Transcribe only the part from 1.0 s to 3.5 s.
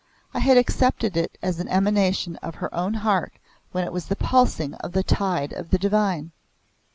it as an emanation of her own heart